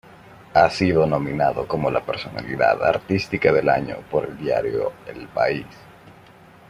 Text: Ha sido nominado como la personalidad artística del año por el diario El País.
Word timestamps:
Ha 0.55 0.69
sido 0.71 1.05
nominado 1.05 1.67
como 1.67 1.91
la 1.91 2.03
personalidad 2.03 2.81
artística 2.83 3.51
del 3.53 3.69
año 3.69 3.97
por 4.09 4.25
el 4.25 4.35
diario 4.35 4.93
El 5.05 5.27
País. 5.27 5.67